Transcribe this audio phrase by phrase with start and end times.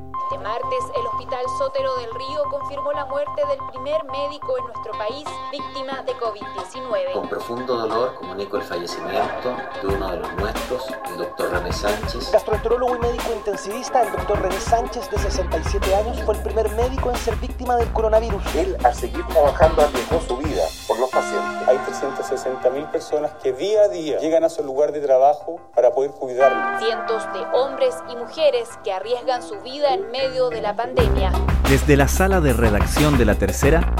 [0.00, 4.92] Este martes, el Hospital Sótero del Río confirmó la muerte del primer médico en nuestro
[4.92, 7.12] país víctima de COVID-19.
[7.12, 12.32] Con profundo dolor comunico el fallecimiento de uno de los nuestros, el doctor René Sánchez.
[12.32, 17.10] Gastroenterólogo y médico intensivista, el doctor René Sánchez, de 67 años, fue el primer médico
[17.10, 18.54] en ser víctima del coronavirus.
[18.54, 20.62] Él, al seguir trabajando, arriesgó su vida
[21.00, 21.66] los pacientes.
[21.66, 25.92] Hay 360 mil personas que día a día llegan a su lugar de trabajo para
[25.92, 26.82] poder cuidarlos.
[26.82, 31.32] Cientos de hombres y mujeres que arriesgan su vida en medio de la pandemia.
[31.68, 33.92] Desde la sala de redacción de La Tercera,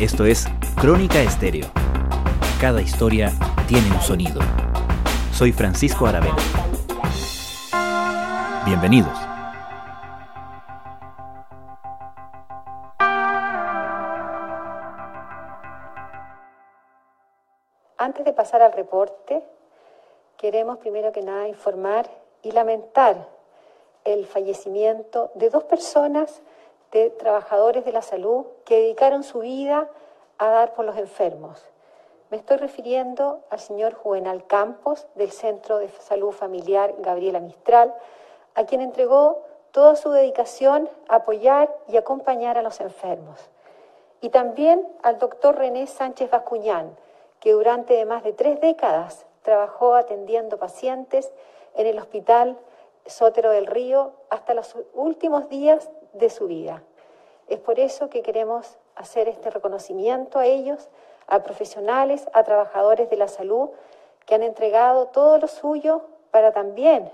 [0.00, 0.46] esto es
[0.80, 1.66] Crónica Estéreo.
[2.60, 3.32] Cada historia
[3.66, 4.40] tiene un sonido.
[5.32, 6.36] Soy Francisco Aravena.
[8.66, 9.29] Bienvenidos.
[18.10, 19.40] Antes de pasar al reporte,
[20.36, 22.10] queremos primero que nada informar
[22.42, 23.28] y lamentar
[24.02, 26.42] el fallecimiento de dos personas,
[26.90, 29.88] de trabajadores de la salud, que dedicaron su vida
[30.38, 31.64] a dar por los enfermos.
[32.30, 37.94] Me estoy refiriendo al señor Juvenal Campos, del Centro de Salud Familiar Gabriela Mistral,
[38.56, 43.38] a quien entregó toda su dedicación a apoyar y acompañar a los enfermos.
[44.20, 46.96] Y también al doctor René Sánchez Bascuñán,
[47.40, 51.32] que durante más de tres décadas trabajó atendiendo pacientes
[51.74, 52.58] en el Hospital
[53.06, 56.82] Sótero del Río hasta los últimos días de su vida.
[57.48, 60.88] Es por eso que queremos hacer este reconocimiento a ellos,
[61.26, 63.70] a profesionales, a trabajadores de la salud
[64.26, 67.10] que han entregado todo lo suyo para también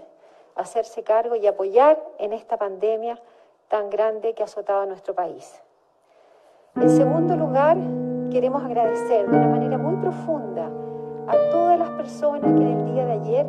[0.56, 3.20] hacerse cargo y apoyar en esta pandemia
[3.68, 5.62] tan grande que ha azotado a nuestro país.
[6.74, 7.76] En segundo lugar,
[8.36, 10.70] queremos agradecer de una manera muy profunda
[11.26, 13.46] a todas las personas que en el día de ayer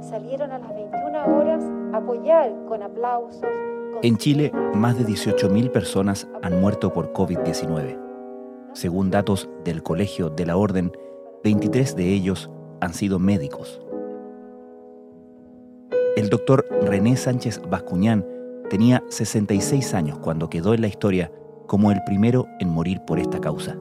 [0.00, 3.44] salieron a las 21 horas a apoyar con aplausos.
[4.02, 7.98] En Chile, más de 18.000 personas han muerto por COVID-19.
[8.72, 10.90] Según datos del Colegio de la Orden,
[11.44, 13.82] 23 de ellos han sido médicos.
[16.16, 18.24] El doctor René Sánchez Bascuñán
[18.70, 21.30] tenía 66 años cuando quedó en la historia
[21.66, 23.76] como el primero en morir por esta causa.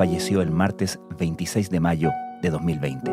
[0.00, 3.10] Falleció el martes 26 de mayo de 2020.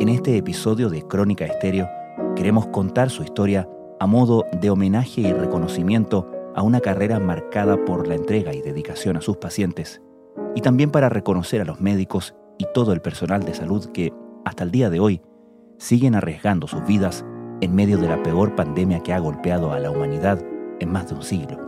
[0.00, 1.88] En este episodio de Crónica Estéreo
[2.34, 3.68] queremos contar su historia
[4.00, 9.16] a modo de homenaje y reconocimiento a una carrera marcada por la entrega y dedicación
[9.16, 10.02] a sus pacientes,
[10.56, 14.12] y también para reconocer a los médicos y todo el personal de salud que,
[14.44, 15.22] hasta el día de hoy,
[15.78, 17.24] siguen arriesgando sus vidas
[17.60, 20.44] en medio de la peor pandemia que ha golpeado a la humanidad
[20.80, 21.66] en más de un siglo.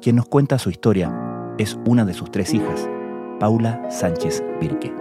[0.00, 1.10] Quien nos cuenta su historia
[1.56, 2.88] es una de sus tres hijas,
[3.40, 4.92] Paula Sánchez Virque.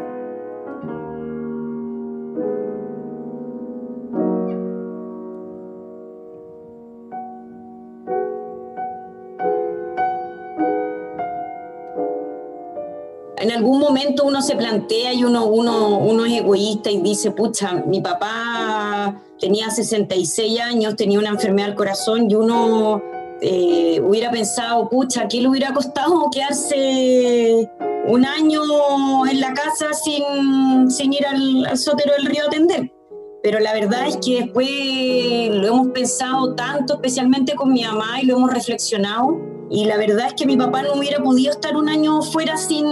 [13.38, 17.74] En algún momento uno se plantea y uno, uno, uno es egoísta y dice, pucha,
[17.74, 18.53] mi papá
[19.44, 23.02] tenía 66 años, tenía una enfermedad al corazón y uno
[23.42, 27.70] eh, hubiera pensado, pucha, ¿qué le hubiera costado quedarse
[28.08, 28.62] un año
[29.30, 32.90] en la casa sin, sin ir al, sótero del río a atender.
[33.44, 38.26] Pero la verdad es que después lo hemos pensado tanto, especialmente con mi mamá, y
[38.26, 39.42] lo hemos reflexionado.
[39.70, 42.86] Y la verdad es que mi papá no hubiera podido estar un año fuera sin,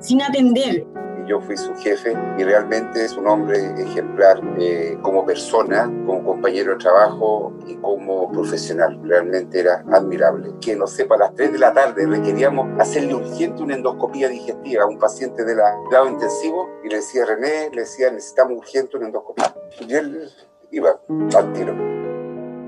[0.00, 0.86] sin atender
[1.32, 6.72] yo fui su jefe y realmente es un hombre ejemplar eh, como persona, como compañero
[6.72, 9.00] de trabajo y como profesional.
[9.02, 10.50] Realmente era admirable.
[10.60, 14.84] Que no sepa, a las 3 de la tarde requeríamos hacerle urgente una endoscopía digestiva
[14.84, 18.98] a un paciente de la grado intensivo y le decía René, le decía necesitamos urgente
[18.98, 19.54] una endoscopía.
[19.80, 20.28] Y él
[20.70, 21.00] iba
[21.34, 21.72] al tiro.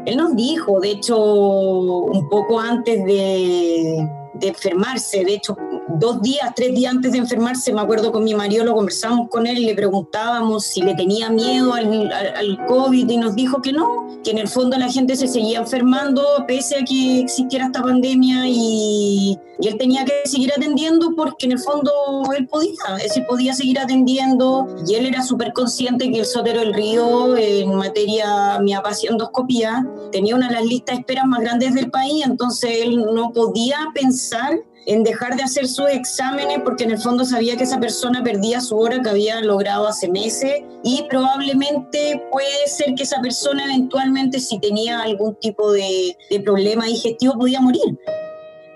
[0.07, 5.55] Él nos dijo, de hecho, un poco antes de, de enfermarse, de hecho,
[5.89, 9.47] dos días, tres días antes de enfermarse, me acuerdo con mi marido, lo conversamos con
[9.47, 13.73] él y le preguntábamos si le tenía miedo al, al, COVID y nos dijo que
[13.73, 17.83] no, que en el fondo la gente se seguía enfermando pese a que existiera esta
[17.83, 21.93] pandemia y, y él tenía que seguir atendiendo porque en el fondo
[22.37, 26.61] él podía, es decir, podía seguir atendiendo y él era súper consciente que el Sotero
[26.61, 31.75] del Río en materia miapacia endoscopía tenía una de las listas de esperas más grandes
[31.75, 36.93] del país, entonces él no podía pensar en dejar de hacer sus exámenes porque en
[36.93, 41.05] el fondo sabía que esa persona perdía su hora que había logrado hace meses y
[41.09, 47.35] probablemente puede ser que esa persona eventualmente si tenía algún tipo de, de problema digestivo
[47.39, 47.99] podía morir.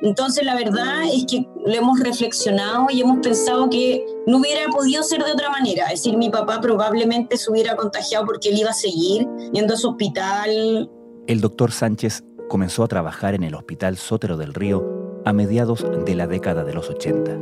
[0.01, 5.03] Entonces la verdad es que lo hemos reflexionado y hemos pensado que no hubiera podido
[5.03, 5.87] ser de otra manera.
[5.87, 9.77] Es decir, mi papá probablemente se hubiera contagiado porque él iba a seguir yendo a
[9.77, 10.89] su hospital.
[11.27, 14.98] El doctor Sánchez comenzó a trabajar en el Hospital Sótero del Río
[15.29, 17.37] a mediados de la década de los 80.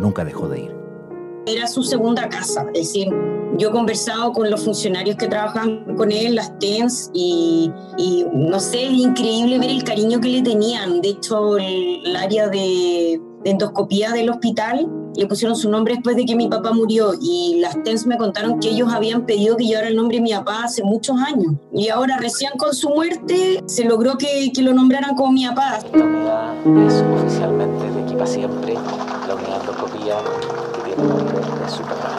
[0.00, 0.74] Nunca dejó de ir.
[1.46, 3.08] Era su segunda casa, es decir,
[3.58, 7.70] yo he conversado con los funcionarios que trabajan con él, las TENS, y,
[8.32, 11.02] no sé, es increíble ver el cariño que le tenían.
[11.02, 14.88] De hecho, el, área de, endoscopía del hospital
[15.18, 18.60] le pusieron su nombre después de que mi papá murió y las TENS me contaron
[18.60, 21.54] que ellos habían pedido que llevara el nombre de mi papá hace muchos años.
[21.72, 25.78] Y ahora, recién con su muerte, se logró que, que lo nombraran como mi papá.
[25.78, 26.54] Esta unidad
[26.86, 30.16] es oficialmente de Equipa Siempre, la unidad de endoscopía
[30.74, 32.17] que tiene nombre de su papá.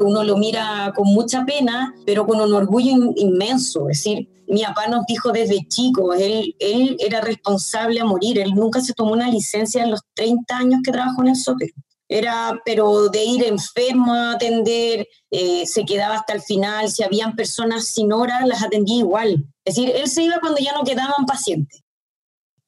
[0.00, 3.88] Uno lo mira con mucha pena, pero con un orgullo inmenso.
[3.88, 8.54] Es decir, mi papá nos dijo desde chico, él, él era responsable a morir, él
[8.54, 11.72] nunca se tomó una licencia en los 30 años que trabajó en el sótero.
[12.06, 17.34] Era, pero de ir enfermo a atender, eh, se quedaba hasta el final, si habían
[17.34, 19.46] personas sin hora, las atendía igual.
[19.64, 21.83] Es decir, él se iba cuando ya no quedaban pacientes.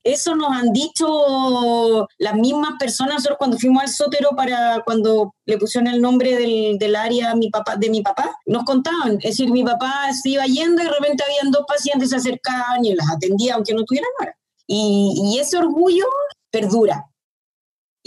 [0.06, 5.93] Eso nos han dicho las mismas personas cuando fuimos al sótero para cuando le pusieron
[5.93, 8.31] el nombre del, del área mi papá, de mi papá.
[8.47, 12.11] Nos contaban, es decir, mi papá se iba yendo y de repente habían dos pacientes
[12.11, 14.37] se acercaban y las atendía aunque no tuvieran hora.
[14.69, 16.06] Y ese orgullo
[16.52, 17.05] perdura.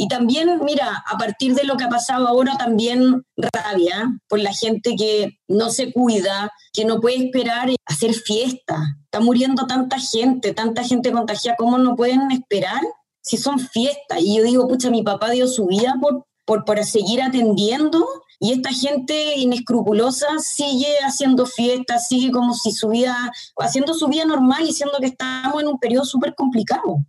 [0.02, 4.54] Y también, mira, a partir de lo que ha pasado ahora, también rabia por la
[4.54, 8.78] gente que no se cuida, que no puede esperar hacer fiesta.
[9.04, 12.80] Está muriendo tanta gente, tanta gente contagiada, ¿cómo no pueden esperar
[13.22, 14.22] si son fiestas?
[14.22, 18.08] Y yo digo, pucha, mi papá dio su vida por, por, seguir atendiendo
[18.40, 24.24] y esta gente inescrupulosa sigue haciendo fiestas, sigue como si su vida, haciendo su vida
[24.24, 27.04] normal y que estamos en un periodo súper complicado.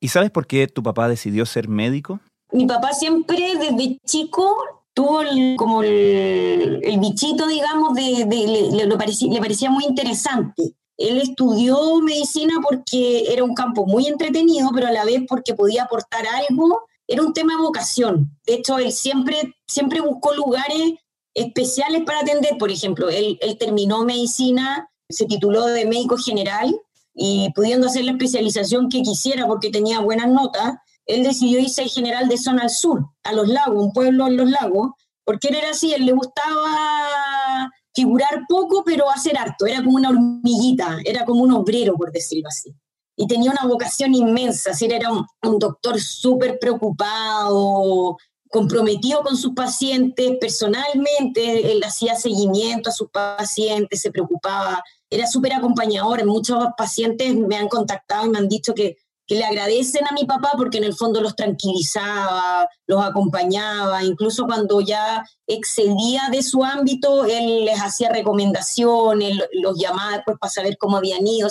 [0.00, 2.18] ¿Y sabes por qué tu papá decidió ser médico?
[2.52, 4.54] Mi papá siempre desde chico
[4.94, 5.22] tuvo
[5.56, 10.74] como el, bichito, digamos, de, parecía, le parecía muy interesante.
[10.98, 15.84] Él estudió medicina porque era un campo muy entretenido, pero a la vez porque podía
[15.84, 16.82] aportar algo.
[17.08, 18.38] Era un tema de vocación.
[18.46, 20.92] De hecho, él siempre, siempre buscó lugares
[21.34, 22.58] especiales para atender.
[22.58, 26.78] Por ejemplo, él, él terminó medicina, se tituló de médico general
[27.14, 30.74] y pudiendo hacer la especialización que quisiera porque tenía buenas notas,
[31.06, 34.50] él decidió irse general de zona al sur, a Los Lagos, un pueblo en Los
[34.50, 34.92] Lagos,
[35.24, 40.10] porque él era así, él le gustaba figurar poco, pero hacer harto, era como una
[40.10, 42.74] hormiguita, era como un obrero, por decirlo así.
[43.16, 48.16] Y tenía una vocación inmensa, así era un, un doctor súper preocupado,
[48.52, 55.54] comprometido con sus pacientes personalmente, él hacía seguimiento a sus pacientes, se preocupaba, era súper
[55.54, 56.24] acompañador.
[56.26, 60.24] Muchos pacientes me han contactado y me han dicho que que le agradecen a mi
[60.24, 66.64] papá porque en el fondo los tranquilizaba, los acompañaba, incluso cuando ya excedía de su
[66.64, 71.48] ámbito, él les hacía recomendaciones, los llamaba después para saber cómo habían ido.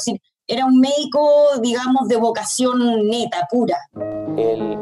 [0.48, 1.30] era un médico,
[1.62, 3.78] digamos, de vocación neta, pura.
[4.38, 4.78] Él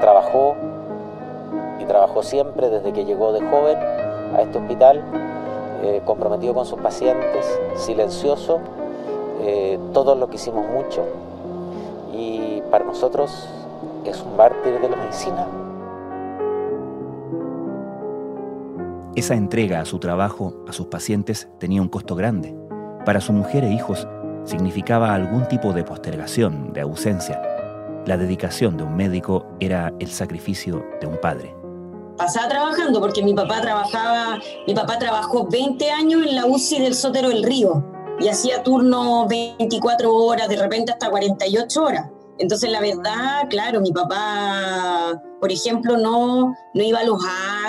[0.00, 0.56] trabajó
[1.80, 3.76] y trabajó siempre desde que llegó de joven
[4.34, 5.02] a este hospital,
[5.82, 8.60] eh, comprometido con sus pacientes, silencioso,
[9.42, 11.04] eh, todos lo quisimos mucho,
[12.16, 13.48] y para nosotros
[14.04, 15.48] es un mártir de la medicina.
[19.16, 22.54] Esa entrega a su trabajo, a sus pacientes, tenía un costo grande.
[23.04, 24.08] Para su mujer e hijos
[24.44, 27.40] significaba algún tipo de postergación, de ausencia.
[28.06, 31.54] La dedicación de un médico era el sacrificio de un padre.
[32.16, 36.94] Pasaba trabajando porque mi papá trabajaba, mi papá trabajó 20 años en la UCI del
[36.94, 37.84] Sótero del Río
[38.20, 42.10] y hacía turno 24 horas, de repente hasta 48 horas.
[42.38, 47.20] Entonces, la verdad, claro, mi papá, por ejemplo, no, no iba a los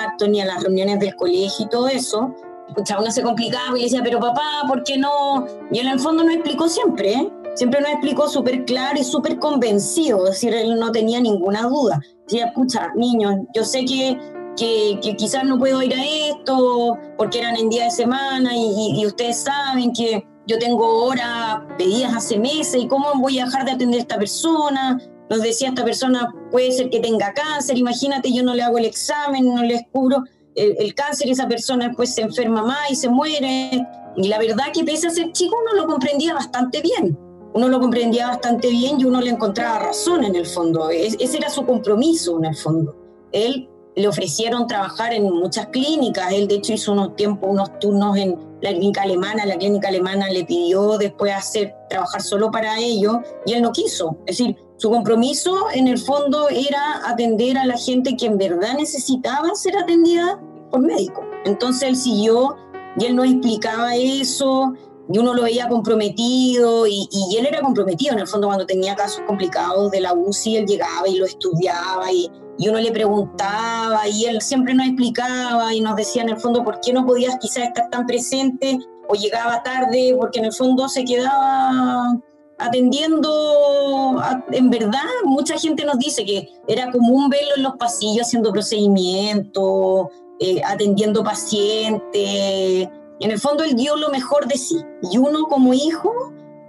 [0.05, 2.33] actos ni a las reuniones del colegio y todo eso.
[2.67, 5.45] Escuchaba, uno se complicaba y decía, pero papá, ¿por qué no?
[5.71, 7.31] Y en el fondo nos explicó siempre, ¿eh?
[7.53, 12.01] siempre nos explicó súper claro y súper convencido, es decir, él no tenía ninguna duda.
[12.27, 14.17] Decía, escucha, niños, yo sé que,
[14.57, 19.43] que, quizás no puedo ir a esto porque eran en día de semana y ustedes
[19.43, 23.99] saben que yo tengo horas pedidas hace meses y cómo voy a dejar de atender
[23.99, 24.99] a esta persona.
[25.29, 28.85] Nos decía esta persona puede ser que tenga cáncer, imagínate, yo no le hago el
[28.85, 30.23] examen, no le descubro
[30.55, 33.85] el, cáncer, esa persona después se enferma más y se muere.
[34.17, 37.17] Y la verdad que pese a ser chico uno lo comprendía bastante bien.
[37.53, 40.89] Uno lo comprendía bastante bien y uno le encontraba razón en el fondo.
[40.89, 42.95] ese era su compromiso en el fondo.
[43.31, 46.31] Él le ofrecieron trabajar en muchas clínicas.
[46.33, 50.27] Él, de hecho, hizo unos tiempos, unos turnos en la clínica alemana, la clínica alemana
[50.29, 54.17] le pidió después hacer, trabajar solo para ello y él no quiso.
[54.25, 58.73] Es decir, su compromiso en el fondo era atender a la gente que en verdad
[58.75, 60.39] necesitaba ser atendida
[60.71, 61.23] por médico.
[61.45, 62.55] Entonces él siguió
[62.97, 64.73] y él no explicaba eso
[65.13, 68.95] y uno lo veía comprometido y, y, él era comprometido en el fondo cuando tenía
[68.95, 74.07] casos complicados de la UCI, él llegaba y lo estudiaba y, y uno le preguntaba
[74.07, 77.37] y él siempre nos explicaba y nos decía en el fondo por qué no podías
[77.39, 82.17] quizás estar tan presente o llegaba tarde porque en el fondo se quedaba
[82.57, 84.21] atendiendo,
[84.51, 90.07] en verdad mucha gente nos dice que era común verlo en los pasillos haciendo procedimientos,
[90.39, 94.77] eh, atendiendo pacientes, en el fondo él dio lo mejor de sí.
[95.11, 96.11] Y uno como hijo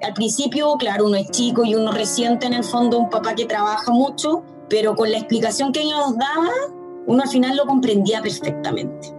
[0.03, 3.47] al principio, claro, uno es chico y uno resiente en el fondo un papá que
[3.47, 6.51] trabaja mucho, pero con la explicación que ella nos daba,
[7.07, 9.15] uno al final lo comprendía perfectamente.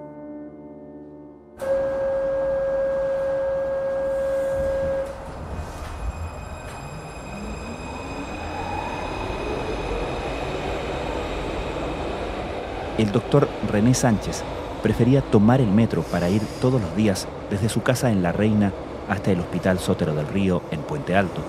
[12.97, 14.41] El doctor René Sánchez
[14.81, 18.73] prefería tomar el metro para ir todos los días desde su casa en La Reina
[19.07, 21.41] hasta el Hospital Sótero del Río en Puente Alto.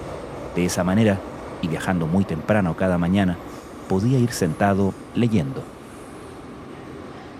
[0.55, 1.19] De esa manera,
[1.63, 3.39] y viajando muy temprano cada mañana,
[3.89, 5.63] podía ir sentado leyendo.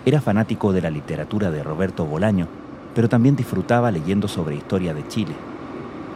[0.05, 2.49] Era fanático de la literatura de Roberto Bolaño,
[2.95, 5.35] pero también disfrutaba leyendo sobre historia de Chile.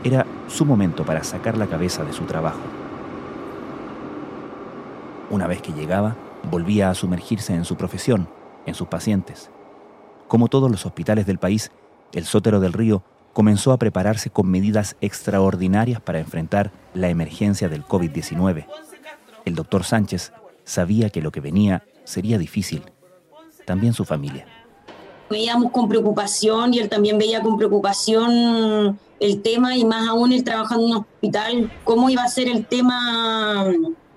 [0.03, 2.61] Era su momento para sacar la cabeza de su trabajo.
[5.31, 6.17] Una vez que llegaba,
[6.51, 8.29] volvía a sumergirse en su profesión,
[8.67, 9.51] en sus pacientes.
[10.29, 11.71] Como todos los hospitales del país,
[12.13, 17.85] el Sótero del Río comenzó a prepararse con medidas extraordinarias para enfrentar la emergencia del
[17.85, 18.67] COVID-19.
[19.45, 20.33] El doctor Sánchez
[20.65, 22.83] sabía que lo que venía sería difícil.
[23.65, 24.47] También su familia.
[25.31, 30.45] Veíamos con preocupación y él también veía con preocupación el tema y más aún él
[30.45, 33.67] trabajando en un hospital, cómo iba a ser el tema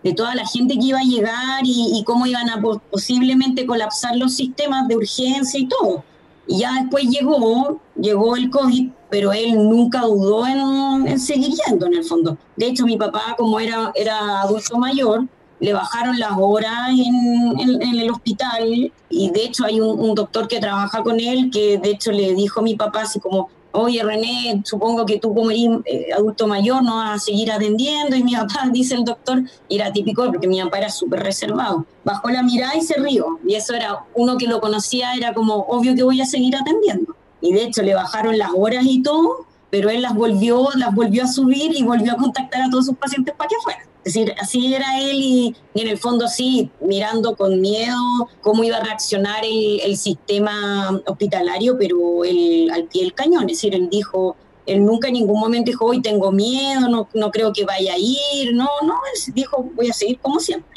[0.04, 4.36] de toda la gente que iba a llegar y, cómo iban a posiblemente colapsar los
[4.36, 6.04] sistemas de urgencia y todo.
[6.48, 11.96] Y ya después llegó, llegó el COVID, pero él nunca dudó en, seguir yendo en
[11.96, 12.38] el fondo.
[12.56, 15.26] De hecho, mi papá, como era, era adulto mayor,
[15.60, 20.60] le bajaron las horas en, el hospital y de hecho hay un, un, doctor que
[20.60, 24.62] trabaja con él que de hecho le dijo a mi papá así como, oye René,
[24.64, 28.36] supongo que tú como eres eh, adulto mayor no vas a seguir atendiendo y mi
[28.36, 31.86] papá, dice el doctor, era típico porque mi papá era súper reservado.
[32.04, 35.56] Bajó la mirada y se rió y eso era, uno que lo conocía era como,
[35.56, 37.16] obvio que voy a seguir atendiendo.
[37.42, 41.24] Y de hecho le bajaron las horas y todo, pero él las volvió, las volvió
[41.24, 43.95] a subir y volvió a contactar a todos sus pacientes para que fueran.
[44.06, 47.98] Es decir, así era él y, en el fondo sí, mirando con miedo
[48.42, 53.50] cómo iba a reaccionar el, sistema hospitalario, pero él, al pie del cañón.
[53.50, 54.36] Es decir, él dijo,
[54.68, 57.98] él nunca en ningún momento dijo, hoy tengo miedo, no, no creo que vaya a
[57.98, 60.70] ir, no, no, él dijo, voy a seguir como siempre.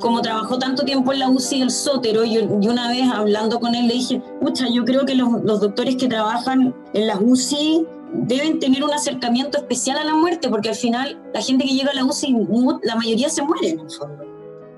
[0.00, 3.86] como trabajó tanto tiempo en la UCI del Sótero, y una vez hablando con él
[3.86, 8.58] le dije, pucha, yo creo que los, los, doctores que trabajan en la UCI deben
[8.58, 11.94] tener un acercamiento especial a la muerte, porque al final la gente que llega a
[11.94, 12.34] la UCI,
[12.82, 14.24] la mayoría se muere en el fondo.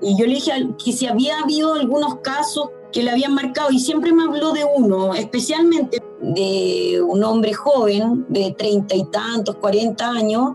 [0.01, 0.51] Y yo le dije
[0.83, 4.63] que si había habido algunos casos que le habían marcado, y siempre me habló de
[4.63, 10.53] uno, especialmente de un hombre joven de treinta y tantos, cuarenta años,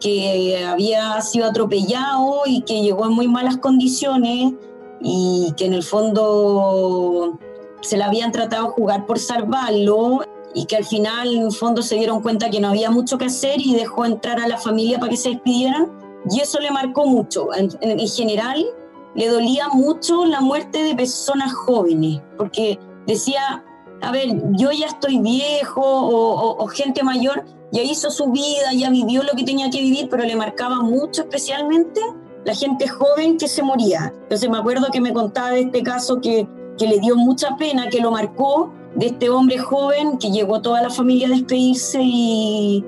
[0.00, 4.52] que había sido atropellado y que llegó en muy malas condiciones
[5.00, 7.38] y que en el fondo
[7.80, 10.20] se le habían tratado de jugar por salvarlo
[10.58, 13.60] y que al final en fondo se dieron cuenta que no había mucho que hacer
[13.60, 15.92] y dejó entrar a la familia para que se despidieran
[16.28, 17.54] y eso le marcó mucho.
[17.54, 18.66] En, en, general
[19.14, 23.64] le dolía mucho la muerte de personas jóvenes porque decía,
[24.02, 28.90] a ver, yo ya estoy viejo o, o, gente mayor, ya hizo su vida, ya
[28.90, 32.00] vivió lo que tenía que vivir, pero le marcaba mucho especialmente
[32.44, 34.12] la gente joven que se moría.
[34.22, 37.88] Entonces me acuerdo que me contaba de este caso que, que le dio mucha pena,
[37.88, 42.84] que lo marcó de este hombre joven que llegó toda la familia a despedirse y,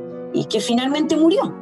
[0.49, 1.55] que finalmente murió.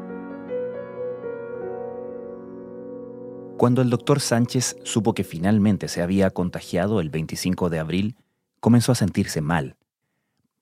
[3.56, 8.16] Cuando el doctor Sánchez supo que finalmente se había contagiado el 25 de abril,
[8.60, 9.76] comenzó a sentirse mal.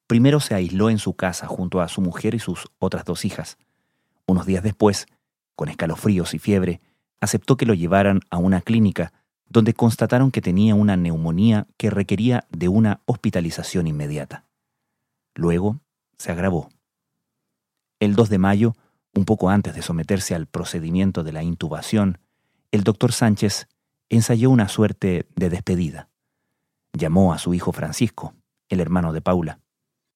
[0.06, 3.59] Primero se aisló en su casa junto a su mujer y sus otras dos hijas.
[4.26, 5.06] Unos días después,
[5.54, 6.80] con escalofríos y fiebre,
[7.21, 9.12] aceptó que lo llevaran a una clínica
[9.49, 14.45] donde constataron que tenía una neumonía que requería de una hospitalización inmediata.
[15.35, 15.81] Luego
[16.19, 16.69] se agravó.
[18.00, 18.75] El 2 de mayo,
[19.15, 22.19] un poco antes de someterse al procedimiento de la intubación,
[22.71, 23.69] el doctor Sánchez
[24.09, 26.09] ensayó una suerte de despedida.
[26.93, 28.35] Llamó a su hijo Francisco,
[28.69, 29.61] el hermano de Paula.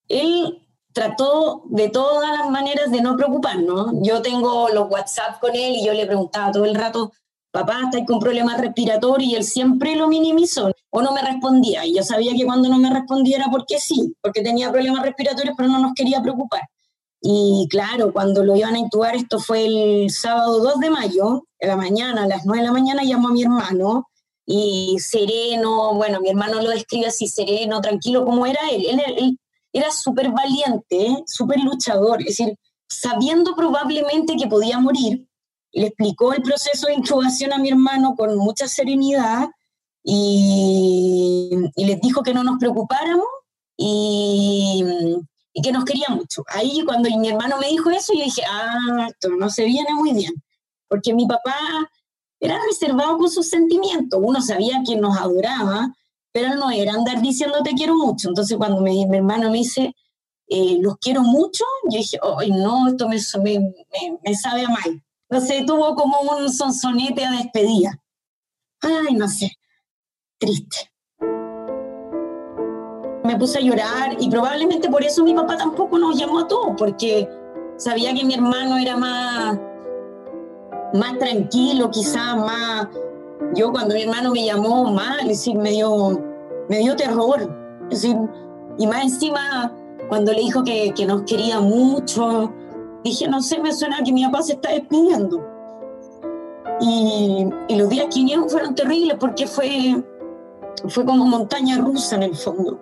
[0.09, 3.93] Él trató de todas las maneras de no preocuparnos.
[4.03, 7.13] Yo tengo los WhatsApp con él y yo le preguntaba todo el rato,
[7.51, 9.33] papá, ¿estás con problemas respiratorios?
[9.33, 11.85] Y él siempre lo minimizó o no me respondía.
[11.85, 15.55] Y yo sabía que cuando no me respondía era porque sí, porque tenía problemas respiratorios,
[15.57, 16.63] pero no nos quería preocupar.
[17.23, 21.69] Y claro, cuando lo iban a intubar, esto fue el sábado 2 de mayo, en
[21.69, 24.07] la mañana, a las 9 de la mañana, llamó a mi hermano
[24.47, 28.87] y sereno, bueno, mi hermano lo describe así, sereno, tranquilo, como era él.
[28.87, 29.39] Él,
[29.73, 32.57] era súper valiente, súper luchador, es decir,
[32.89, 35.29] sabiendo probablemente que podía morir,
[35.73, 39.49] le explicó el proceso de intubación a mi hermano con mucha serenidad
[40.03, 43.27] y, y les dijo que no nos preocupáramos
[43.77, 44.85] y,
[45.53, 46.45] y que nos quería mucho.
[46.49, 50.13] Ahí cuando mi hermano me dijo eso, yo dije, ah, esto no se viene muy
[50.13, 50.33] bien,
[50.89, 51.57] porque mi papá
[52.41, 55.95] era reservado con sus sentimientos, uno sabía que nos adoraba,
[56.33, 58.29] pero no era andar diciendo te quiero mucho.
[58.29, 59.95] Entonces cuando mi hermano me dice,
[60.47, 65.03] eh, los quiero mucho, yo dije, ay no, esto me, me, me, sabe a mal.
[65.31, 67.99] Entonces tuvo como un sonsonete a despedida.
[68.83, 69.53] Ay, no sé,
[70.39, 70.91] triste
[73.31, 76.75] me puse a llorar y probablemente por eso mi papá tampoco nos llamó a todos,
[76.77, 77.29] porque
[77.77, 79.59] sabía que mi hermano era más,
[80.95, 82.89] más tranquilo, quizás más...
[83.55, 86.21] Yo cuando mi hermano me llamó mal, es decir, me dio,
[86.69, 87.49] me dio terror.
[87.89, 88.17] Decir,
[88.79, 89.73] y más encima,
[90.09, 92.53] cuando le dijo que, que nos quería mucho,
[93.05, 95.47] dije, no sé, me suena que mi papá se está despidiendo.
[96.81, 100.03] Y, y los días que vinieron fueron terribles porque fue,
[100.89, 102.79] fue como montaña rusa en el fondo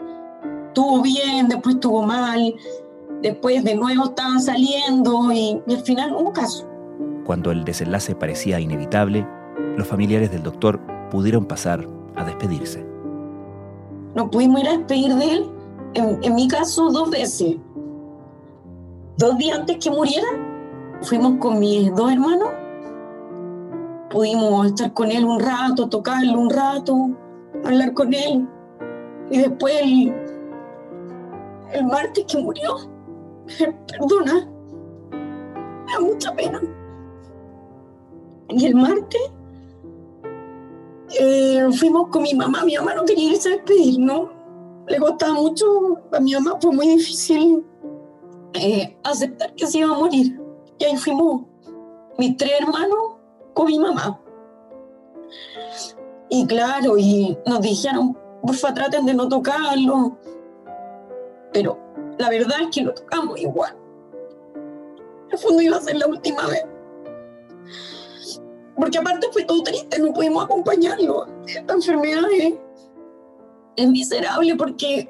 [0.79, 2.55] estuvo bien, después estuvo mal,
[3.21, 6.69] después de nuevo estaban saliendo y, al final hubo caso.
[7.25, 9.27] Cuando el desenlace parecía inevitable,
[9.77, 11.85] los familiares del doctor pudieron pasar
[12.15, 12.87] a despedirse.
[14.15, 15.47] Nos pudimos ir a despedir de él,
[15.95, 17.57] en, mi caso, dos veces.
[19.19, 20.29] Dos días antes que muriera,
[21.03, 22.51] fuimos con mis dos hermanos,
[24.11, 27.11] pudimos estar con él un rato, tocarlo un rato,
[27.65, 28.47] hablar con él.
[29.28, 29.75] Y después
[31.73, 32.76] el martes que murió,
[33.89, 34.49] perdona,
[35.11, 36.61] me da mucha pena.
[38.50, 39.33] Y el martes
[41.19, 44.31] eh, fuimos con mi mamá, mi mamá no quería irse a despedir, ¿no?
[44.87, 45.67] Le costaba mucho,
[46.13, 47.65] a mi mamá fue muy difícil
[48.54, 50.41] eh, aceptar que se iba a morir.
[50.78, 51.43] Y ahí fuimos
[52.19, 53.17] mis tres hermanos
[53.54, 54.21] con mi mamá.
[56.30, 60.19] Y claro, y nos dijeron, porfa, traten de no tocarlo,
[61.52, 61.78] pero
[62.19, 63.75] la verdad es que lo tocamos igual.
[65.30, 66.65] El fondo iba a ser la última vez.
[68.76, 71.26] Porque aparte fue todo triste, no pudimos acompañarlo.
[71.47, 72.25] Esta enfermedad
[73.76, 75.08] es, miserable porque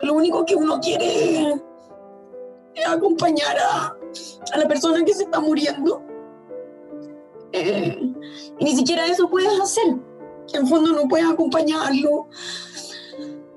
[0.00, 1.60] lo único que uno quiere
[2.92, 3.96] acompañar a,
[4.56, 6.02] la persona que se está muriendo.
[7.52, 8.12] Eh,
[8.60, 9.86] ni siquiera eso puedes hacer.
[10.52, 12.28] En el fondo no puedes acompañarlo,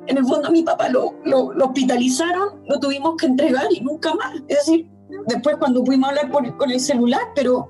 [0.08, 4.14] en el fondo a mi papá lo, lo, hospitalizaron, lo tuvimos que entregar y nunca
[4.16, 4.36] más.
[4.48, 4.90] Es decir,
[5.28, 7.70] después cuando pudimos hablar por, con el celular, pero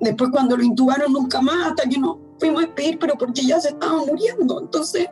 [0.00, 3.58] después cuando lo intubaron nunca más, hasta que nos fuimos a despedir, pero porque ya
[3.58, 4.60] se estaba muriendo.
[4.60, 5.08] Entonces,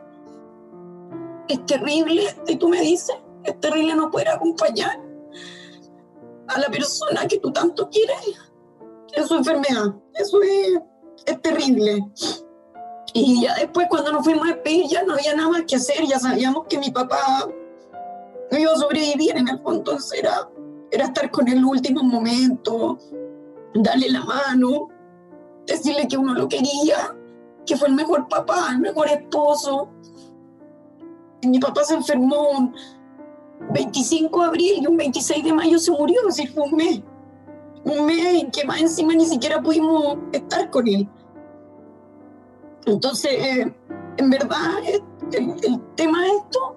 [1.47, 5.01] es terrible, y tú me dices, es terrible no poder acompañar
[6.47, 8.39] a la persona que tú tanto quieres
[9.13, 9.95] en su enfermedad.
[10.13, 10.79] Eso es,
[11.25, 12.05] es terrible.
[13.13, 16.05] Y ya después cuando nos fuimos a despedir ya no había nada más que hacer,
[16.05, 17.47] ya sabíamos que mi papá
[18.51, 20.49] no iba a sobrevivir en el fondo, entonces era,
[20.91, 22.97] era estar con él en los últimos momentos,
[23.73, 24.89] darle la mano,
[25.65, 27.15] decirle que uno lo quería,
[27.65, 29.89] que fue el mejor papá, el mejor esposo.
[31.43, 32.73] mi papá se enfermó
[33.73, 37.01] 25 de abril y un 26 de mayo se murió, es decir, fue un mes.
[37.83, 41.07] Un mes en que más encima ni siquiera pudimos estar con él.
[42.85, 43.73] Entonces, eh,
[44.17, 45.01] en verdad, eh,
[45.33, 46.75] el, tema de esto,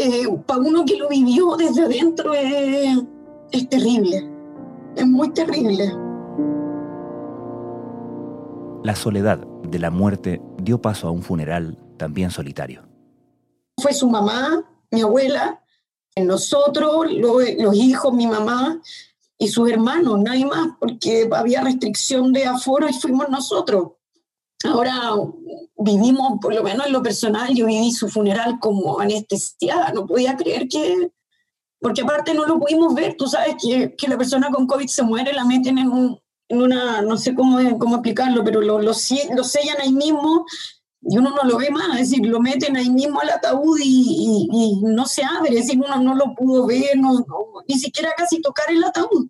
[0.00, 3.02] eh, para uno que lo vivió desde adentro, es,
[3.52, 4.28] es terrible,
[4.96, 5.92] es muy terrible.
[8.82, 12.82] La soledad de la muerte dio paso a un funeral también solitario.
[13.76, 15.62] Fue su mamá, mi abuela,
[16.16, 18.80] nosotros, los hijos, mi mamá
[19.38, 23.92] y sus hermanos, nadie más, porque había restricción de aforo y fuimos nosotros.
[24.64, 25.12] Ahora
[25.78, 30.36] vivimos, por lo menos en lo personal, yo viví su funeral como anestesiada, no podía
[30.36, 31.10] creer que,
[31.80, 35.02] porque aparte no lo pudimos ver, tú sabes que, que la persona con COVID se
[35.02, 38.92] muere, la meten en, un, en una, no sé cómo, cómo explicarlo, pero lo, lo,
[38.92, 40.44] lo sellan ahí mismo
[41.02, 44.80] y uno no lo ve más, es decir, lo meten ahí mismo al ataúd y,
[44.82, 46.98] no se abre, es decir, uno no lo pudo ver,
[47.66, 49.28] ni siquiera casi tocar el ataúd.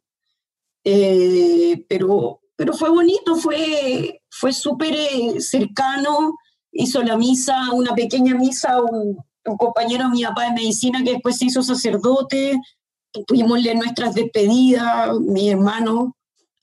[0.83, 6.37] Eh, pero, pero fue bonito, fue, fue súper eh, cercano,
[6.72, 9.18] hizo la misa, una pequeña misa, un,
[9.59, 12.61] compañero de mi papá de medicina que después se hizo sacerdote,
[13.28, 16.16] leer nuestras despedidas, mi hermano,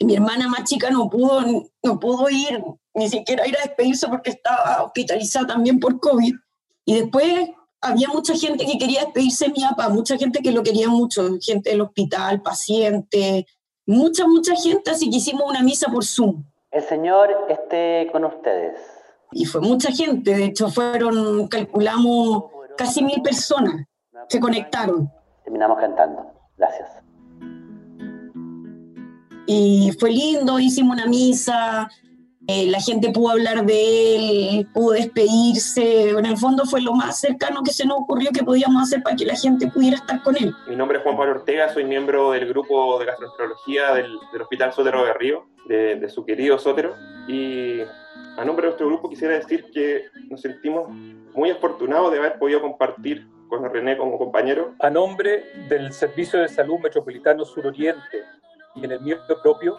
[0.05, 1.41] mi hermana más chica no pudo,
[1.83, 6.33] no pudo ir ni siquiera ir a despedirse porque estaba hospitalizada también por COVID.
[6.86, 7.49] Y después
[7.81, 11.38] había mucha gente que quería despedirse de mi papá, mucha gente que lo quería mucho,
[11.41, 13.45] gente del hospital, pacientes,
[13.86, 16.43] mucha, mucha gente, así que hicimos una misa por Zoom.
[16.71, 18.79] El Señor esté con ustedes.
[19.31, 22.45] Y fue mucha gente, de hecho fueron, calculamos,
[22.77, 23.86] casi mil personas
[24.27, 25.12] se conectaron.
[25.43, 26.31] Terminamos cantando.
[26.57, 26.96] Gracias.
[29.47, 31.89] Y fue lindo, hicimos una misa,
[32.49, 36.12] eh, la gente pudo hablar de él, pudo despedirse.
[36.12, 39.17] En el fondo fue lo más cercano que se nos ocurrió que podíamos hacer para
[39.17, 40.53] que la gente pudiera estar con él.
[40.67, 45.05] Mi nombre es Juan Pablo Ortega, soy miembro del grupo de gastroenterología del, Hospital Sotero
[45.05, 46.93] de Río, de, su querido Sotero.
[47.27, 47.81] Y
[48.38, 50.89] a nombre de nuestro grupo quisiera decir que nos sentimos
[51.36, 54.73] muy afortunados de haber podido compartir con René como compañero.
[54.79, 58.23] A nombre del Servicio de Salud Metropolitano Suroriente
[58.82, 59.78] y en el mío propio,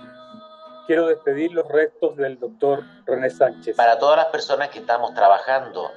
[0.87, 3.77] quiero despedir los restos del doctor René Sánchez.
[3.77, 5.91] Para todas las personas que estamos trabajando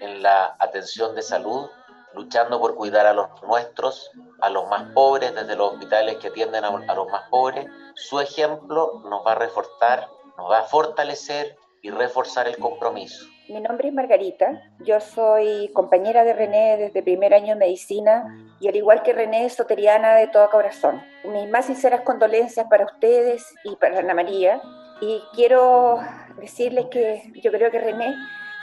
[0.00, 1.68] en la atención de salud,
[2.14, 6.64] luchando por cuidar a los nuestros, a los más pobres, desde los hospitales que atienden
[6.64, 11.90] a, los más pobres, su ejemplo nos va a reforzar, nos va a fortalecer y
[11.90, 13.26] reforzar el compromiso.
[13.46, 18.24] Mi nombre es Margarita, yo soy compañera de René desde primer año de medicina
[18.58, 21.02] y al igual que René, soteriana de todo corazón.
[21.30, 24.62] Mis más sinceras condolencias para ustedes y para Ana María
[25.02, 25.98] y quiero
[26.40, 28.14] decirles que yo creo que René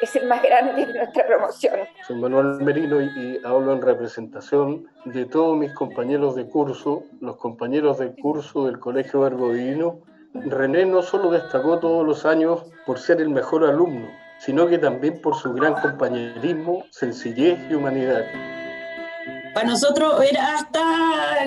[0.01, 1.75] es el más grande de nuestra promoción.
[2.07, 7.99] Soy Manuel Merino y, hablo en representación de todos mis compañeros de curso, los compañeros
[7.99, 9.99] de curso del Colegio Verbo Divino.
[10.33, 14.07] René no solo destacó todos los años por ser el mejor alumno,
[14.43, 18.25] sino que también por su gran compañerismo, sencillez y humanidad.
[19.53, 20.81] Para nosotros era hasta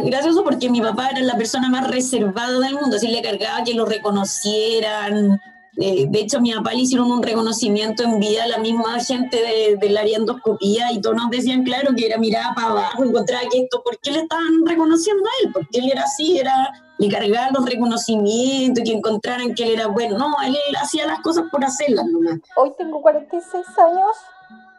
[0.04, 3.74] gracioso porque mi papá era la persona más reservada del mundo, así le cargaba que
[3.74, 5.40] lo reconocieran.
[5.76, 9.00] Eh, de hecho, a mi papá le hicieron un reconocimiento en vida a la misma
[9.00, 13.42] gente de, la endoscopía y todos nos decían, claro, que era mirada para abajo, encontraba
[13.50, 15.52] que esto, ¿por qué le estaban reconociendo a él?
[15.52, 16.70] Porque él era así, era
[17.08, 20.18] le cargaban los reconocimientos, que encontraran que él era bueno.
[20.18, 22.40] No, él hacía las cosas por hacerlas nomás.
[22.56, 24.16] Hoy tengo 46 años.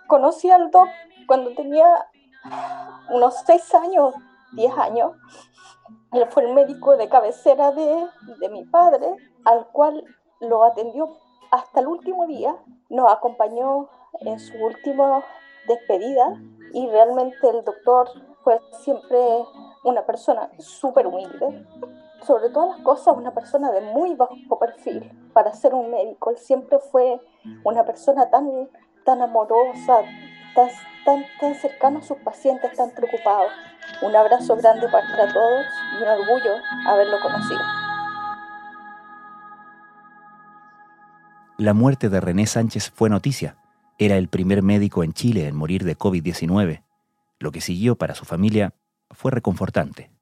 [0.07, 0.87] Conocí al Doc
[1.27, 1.85] cuando tenía
[3.09, 4.15] unos 6 años,
[4.53, 5.11] 10 años.
[6.11, 8.07] Él fue el médico de cabecera de,
[8.39, 9.07] de mi padre,
[9.43, 10.03] al cual
[10.39, 11.17] lo atendió
[11.51, 12.55] hasta el último día.
[12.89, 13.89] Nos acompañó
[14.21, 15.23] en su última
[15.67, 16.39] despedida
[16.73, 18.09] y realmente el doctor
[18.43, 19.17] fue siempre
[19.83, 21.65] una persona súper humilde,
[22.25, 26.31] sobre todas las cosas, una persona de muy bajo perfil para ser un médico.
[26.31, 27.19] Él siempre fue
[27.63, 28.69] una persona tan,
[29.03, 30.01] tan amorosa,
[30.55, 30.69] tan,
[31.05, 33.45] tan, tan cercano a sus pacientes, tan preocupado.
[34.01, 35.65] Un abrazo grande para todos
[35.99, 36.55] y un orgullo
[36.87, 37.61] haberlo conocido.
[41.57, 43.57] La muerte de René Sánchez fue noticia.
[43.97, 46.83] Era el primer médico en Chile en morir de COVID-19.
[47.39, 48.73] Lo que siguió para su familia
[49.11, 50.14] fue reconfortante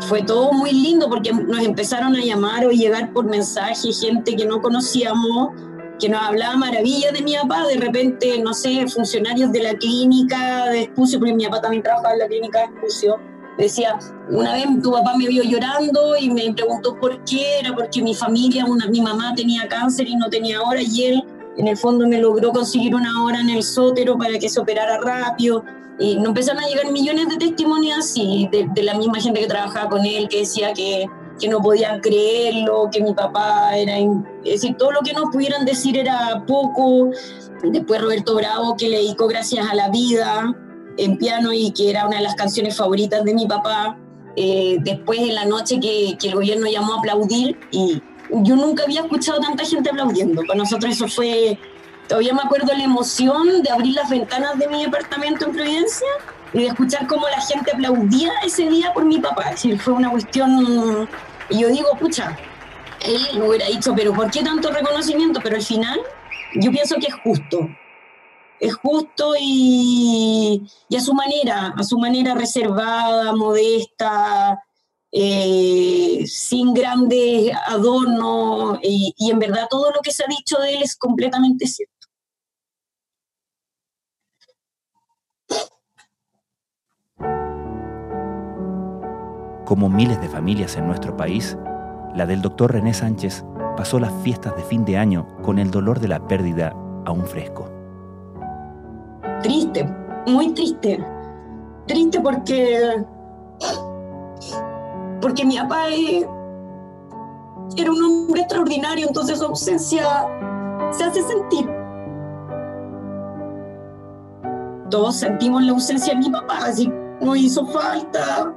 [0.00, 4.44] fue todo muy lindo porque nos empezaron a llamar o llegar por mensaje gente que
[4.44, 5.50] no conocíamos,
[5.98, 10.66] que nos hablaba maravillas de mi papá, de repente, no sé, funcionarios de la clínica
[10.66, 13.16] de Espucio, porque mi papá también trabajaba en la clínica de Espucio,
[13.58, 13.98] decía,
[14.30, 18.14] una vez tu papá me vio llorando y me preguntó por qué, era porque mi
[18.14, 21.24] familia, una, mi mamá tenía cáncer y no tenía hora y él
[21.56, 24.98] en el fondo me logró conseguir una hora en el sótero para que se operara
[24.98, 25.62] rápido.
[26.00, 29.90] Y nos empezaron a llegar millones de testimonios así, de, la misma gente que trabajaba
[29.90, 31.06] con él, que decía que,
[31.38, 33.98] que no podían creerlo, que mi papá era...
[34.42, 37.10] Es decir, todo lo que nos pudieran decir era poco.
[37.62, 40.56] Después Roberto Bravo, que le dedicó Gracias a la Vida
[40.96, 43.98] en piano y que era una de las canciones favoritas de mi papá.
[44.36, 48.84] Eh, después en la noche que, que el gobierno llamó a aplaudir y yo nunca
[48.84, 50.42] había escuchado tanta gente aplaudiendo.
[50.46, 51.58] Para nosotros eso fue
[52.10, 56.08] Todavía me acuerdo la emoción de abrir las ventanas de mi departamento en Providencia
[56.52, 59.44] y de escuchar cómo la gente aplaudía ese día por mi papá.
[59.44, 61.08] Es decir, fue una cuestión.
[61.48, 62.36] Y yo digo, pucha,
[63.04, 65.38] él me hubiera dicho, pero ¿por qué tanto reconocimiento?
[65.40, 66.00] Pero al final,
[66.56, 67.68] yo pienso que es justo.
[68.58, 74.60] Es justo y, a su manera, a su manera reservada, modesta,
[75.12, 80.82] eh, sin grandes adornos, y en verdad todo lo que se ha dicho de él
[80.82, 81.99] es completamente cierto.
[89.70, 91.56] Como miles de familias en nuestro país,
[92.16, 93.44] la del doctor René Sánchez
[93.76, 96.74] pasó las fiestas de fin de año con el dolor de la pérdida
[97.06, 97.70] aún fresco.
[99.44, 99.88] Triste,
[100.26, 101.06] muy triste.
[101.86, 103.04] Triste porque.
[105.20, 105.86] porque mi papá
[107.76, 110.26] era un hombre extraordinario, entonces su ausencia
[110.90, 111.70] se hace sentir.
[114.90, 118.52] Todos sentimos la ausencia de mi papá, así no hizo falta,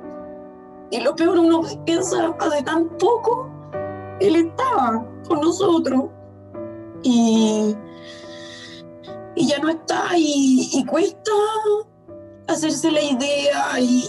[0.94, 3.50] y lo peor, uno piensa, hace tan poco,
[4.20, 6.04] él estaba con nosotros
[7.02, 7.76] y,
[9.36, 11.32] y ya no está y, cuesta
[12.48, 14.08] hacerse la idea y,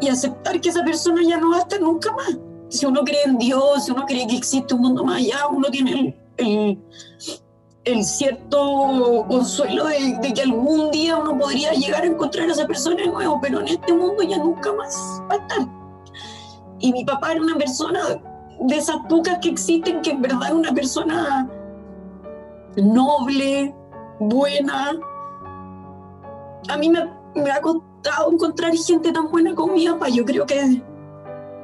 [0.00, 2.38] y, aceptar que esa persona ya no va nunca más.
[2.68, 5.68] Si uno cree en Dios, si uno cree que existe un mundo más allá, uno
[5.68, 6.78] tiene el
[8.02, 13.06] cierto consuelo de, que algún día uno podría llegar a encontrar a esa persona de
[13.06, 15.68] nuevo, pero en este mundo ya nunca más va a estar.
[16.78, 18.00] Y mi papá era una persona
[18.60, 21.48] de esas pocas que existen, que en verdad una persona
[22.76, 23.74] noble,
[24.18, 24.92] buena.
[26.68, 30.08] A mí me, me ha costado encontrar gente tan buena como mi papá.
[30.08, 30.82] Yo creo que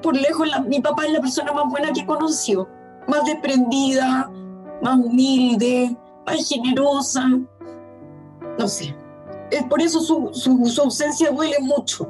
[0.02, 2.68] por lejos mi papá es la persona más buena que he conocido,
[3.07, 4.31] más desprendida,
[4.83, 7.28] más humilde, más generosa.
[8.58, 8.94] No sé.
[9.50, 12.08] Es por eso su, su, ausencia duele mucho.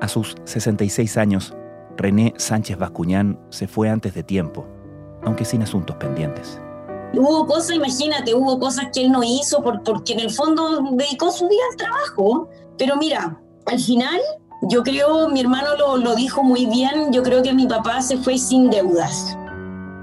[0.00, 1.54] A sus 66 años,
[1.96, 4.66] René Sánchez Bascuñán se fue antes de tiempo,
[5.24, 6.60] aunque sin asuntos pendientes.
[7.14, 11.30] Hubo cosas, imagínate, hubo cosas que él no hizo por, porque en el fondo dedicó
[11.30, 12.48] su vida al trabajo.
[12.76, 14.20] Pero mira, al final,
[14.62, 18.18] yo creo, mi hermano lo, lo dijo muy bien, yo creo que mi papá se
[18.18, 19.38] fue sin deudas.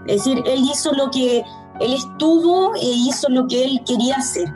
[0.07, 1.43] Es decir, él hizo lo que
[1.82, 4.48] él estuvo e hizo lo que él quería hacer.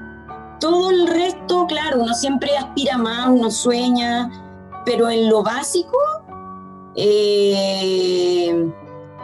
[0.60, 4.30] Todo el resto, claro, uno siempre aspira más, uno sueña,
[4.86, 5.98] pero en lo básico,
[6.96, 8.72] eh,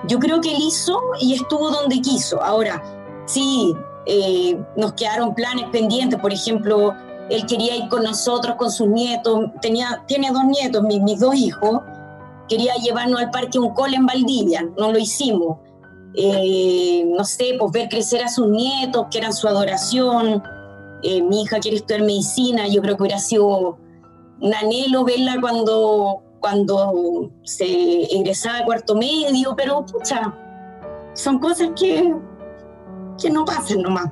[0.08, 2.42] yo creo que él hizo y estuvo donde quiso.
[2.42, 2.82] Ahora,
[3.26, 3.74] sí,
[4.08, 6.94] eh, nos quedaron planes pendientes, por ejemplo,
[7.30, 11.36] él quería ir con nosotros, con sus nietos, tenía, tiene dos nietos, mis, mis dos
[11.36, 11.80] hijos,
[12.50, 15.58] quería llevarnos al parque un cole en Valdivia, no lo hicimos.
[16.14, 20.44] Eh, no sé, pues ver crecer a sus nietos, que eran su adoración.
[21.04, 23.78] Eh, mi hija quiere estudiar medicina, yo creo que hubiera sido
[24.40, 30.34] un anhelo verla cuando, cuando se ingresaba a cuarto medio, pero pucha,
[31.14, 32.14] son cosas que,
[33.22, 34.12] que no pasan nomás.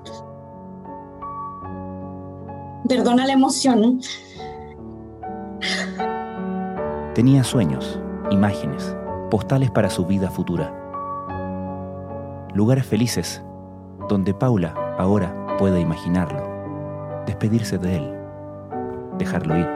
[2.87, 4.01] Perdona la emoción.
[7.13, 7.99] Tenía sueños,
[8.31, 8.95] imágenes,
[9.29, 10.88] postales para su vida futura
[12.59, 13.41] lugares felices
[14.09, 16.43] donde Paula ahora puede imaginarlo,
[17.25, 18.13] despedirse de él,
[19.17, 19.67] dejarlo ir.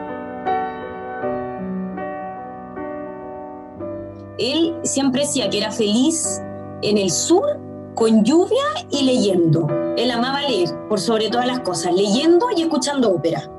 [4.37, 6.41] Él siempre decía que era feliz
[6.81, 7.57] en el sur
[7.95, 9.65] con lluvia y leyendo.
[9.95, 13.49] Él amaba leer por sobre todas las cosas, leyendo y escuchando ópera.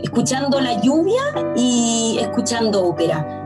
[0.00, 1.20] Escuchando la lluvia
[1.56, 3.45] y escuchando ópera.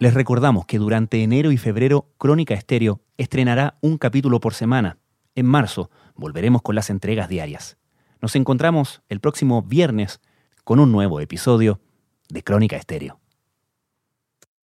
[0.00, 4.98] Les recordamos que durante enero y febrero Crónica Estéreo estrenará un capítulo por semana.
[5.34, 7.78] En marzo volveremos con las entregas diarias.
[8.20, 10.20] Nos encontramos el próximo viernes
[10.62, 11.80] con un nuevo episodio
[12.28, 13.18] de Crónica Estéreo.